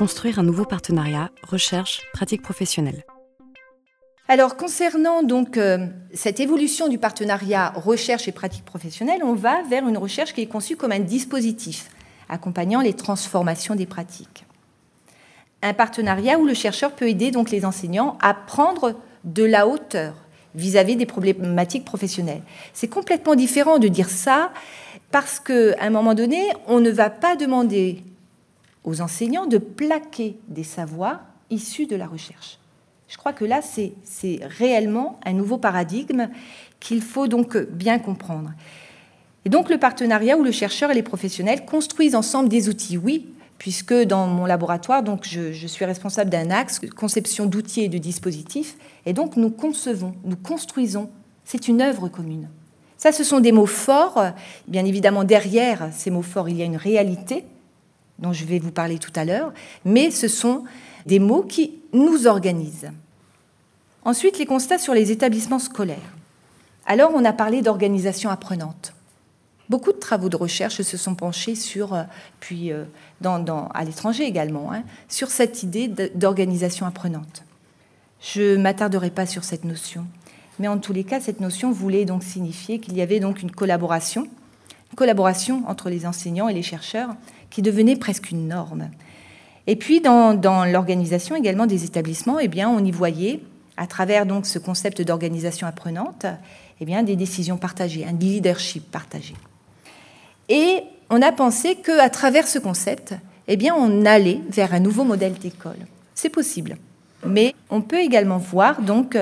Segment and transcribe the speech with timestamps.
[0.00, 3.04] construire un nouveau partenariat recherche-pratique professionnelle.
[4.28, 9.86] Alors concernant donc euh, cette évolution du partenariat recherche et pratique professionnelle, on va vers
[9.86, 11.90] une recherche qui est conçue comme un dispositif
[12.30, 14.46] accompagnant les transformations des pratiques.
[15.60, 18.94] Un partenariat où le chercheur peut aider donc les enseignants à prendre
[19.24, 20.14] de la hauteur
[20.54, 22.42] vis-à-vis des problématiques professionnelles.
[22.72, 24.50] C'est complètement différent de dire ça
[25.10, 28.02] parce qu'à un moment donné, on ne va pas demander
[28.84, 32.58] aux enseignants de plaquer des savoirs issus de la recherche.
[33.08, 36.28] Je crois que là, c'est réellement un nouveau paradigme
[36.78, 38.52] qu'il faut donc bien comprendre.
[39.44, 43.26] Et donc le partenariat où le chercheur et les professionnels construisent ensemble des outils, oui,
[43.58, 47.98] puisque dans mon laboratoire, donc je, je suis responsable d'un axe conception d'outils et de
[47.98, 48.76] dispositifs,
[49.06, 51.10] et donc nous concevons, nous construisons.
[51.44, 52.48] C'est une œuvre commune.
[52.96, 54.22] Ça, ce sont des mots forts.
[54.68, 57.44] Bien évidemment, derrière ces mots forts, il y a une réalité
[58.20, 59.52] dont je vais vous parler tout à l'heure,
[59.84, 60.64] mais ce sont
[61.06, 62.90] des mots qui nous organisent.
[64.04, 65.98] Ensuite, les constats sur les établissements scolaires.
[66.86, 68.94] Alors, on a parlé d'organisation apprenante.
[69.68, 72.02] Beaucoup de travaux de recherche se sont penchés sur, euh,
[72.40, 72.84] puis euh,
[73.22, 77.44] à l'étranger également, hein, sur cette idée d'organisation apprenante.
[78.20, 80.06] Je ne m'attarderai pas sur cette notion,
[80.58, 83.52] mais en tous les cas, cette notion voulait donc signifier qu'il y avait donc une
[83.52, 87.14] collaboration, une collaboration entre les enseignants et les chercheurs
[87.50, 88.90] qui devenait presque une norme.
[89.66, 93.40] Et puis dans, l'organisation également des établissements, eh bien, on y voyait,
[93.76, 96.26] à travers donc ce concept d'organisation apprenante,
[96.80, 99.34] eh bien, des décisions partagées, un leadership partagé.
[100.48, 103.14] Et on a pensé qu'à travers ce concept,
[103.48, 105.86] eh bien, on allait vers un nouveau modèle d'école.
[106.14, 106.76] C'est possible.
[107.26, 109.16] Mais on peut également voir donc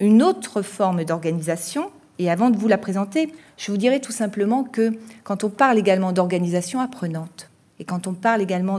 [0.00, 1.90] une autre forme d'organisation.
[2.18, 4.92] Et avant de vous la présenter, je vous dirais tout simplement que
[5.24, 8.78] quand on parle également d'organisation apprenante, et quand on parle également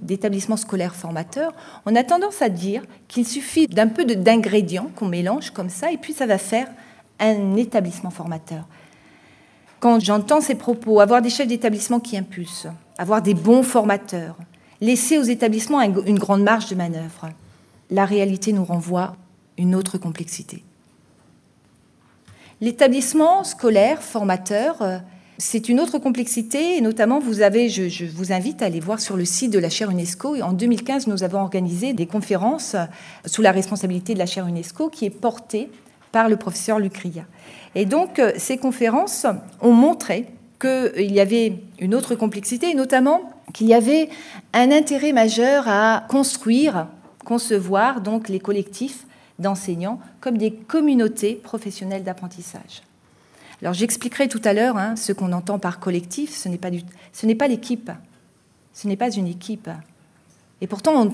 [0.00, 1.52] d'établissements scolaires formateurs,
[1.86, 5.98] on a tendance à dire qu'il suffit d'un peu d'ingrédients qu'on mélange comme ça, et
[5.98, 6.68] puis ça va faire
[7.20, 8.66] un établissement formateur.
[9.78, 12.66] Quand j'entends ces propos, avoir des chefs d'établissement qui impulsent,
[12.98, 14.36] avoir des bons formateurs,
[14.80, 17.28] laisser aux établissements une grande marge de manœuvre,
[17.90, 19.16] la réalité nous renvoie
[19.58, 20.64] une autre complexité.
[22.62, 24.98] L'établissement scolaire formateur, euh,
[25.38, 29.16] c'est une autre complexité, et notamment, vous avez, je, vous invite à aller voir sur
[29.16, 30.36] le site de la chaire UNESCO.
[30.42, 32.76] En 2015, nous avons organisé des conférences
[33.24, 35.70] sous la responsabilité de la chaire UNESCO qui est portée
[36.12, 37.24] par le professeur Lucria.
[37.74, 39.24] Et donc, euh, ces conférences
[39.62, 40.26] ont montré
[40.60, 43.22] qu'il y avait une autre complexité, et notamment
[43.54, 44.10] qu'il y avait
[44.52, 46.88] un intérêt majeur à construire,
[47.24, 49.06] concevoir donc les collectifs
[49.40, 52.82] d'enseignants comme des communautés professionnelles d'apprentissage.
[53.62, 57.48] Alors j'expliquerai tout à l'heure hein, ce qu'on entend par collectif, ce n'est pas, pas
[57.48, 57.90] l'équipe,
[58.72, 59.68] ce n'est pas une équipe,
[60.62, 61.10] et pourtant,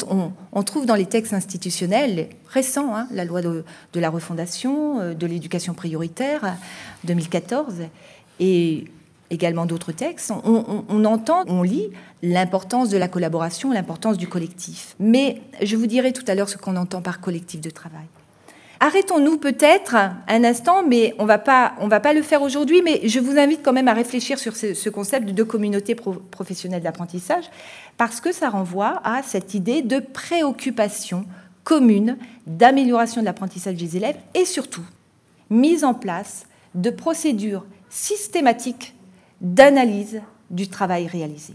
[0.52, 3.64] on, trouve dans les textes institutionnels récents, hein, la loi de,
[3.94, 6.56] la refondation, euh, de l'éducation prioritaire,
[7.04, 7.82] 2014,
[8.40, 8.84] et
[9.30, 11.90] également d'autres textes, on, entend, on lit
[12.22, 14.94] l'importance de la collaboration, l'importance du collectif.
[14.98, 18.06] Mais je vous dirai tout à l'heure ce qu'on entend par collectif de travail.
[18.78, 19.96] Arrêtons-nous peut-être
[20.28, 22.82] un instant, mais on va pas, on va pas le faire aujourd'hui.
[22.82, 27.44] Mais je vous invite quand même à réfléchir sur ce, concept de communauté professionnelle d'apprentissage,
[27.96, 31.24] parce que ça renvoie à cette idée de préoccupation
[31.64, 32.16] commune
[32.46, 34.84] d'amélioration de l'apprentissage des élèves et surtout
[35.50, 38.94] mise en place de procédures systématiques
[39.40, 40.20] d'analyse
[40.50, 41.54] du travail réalisé.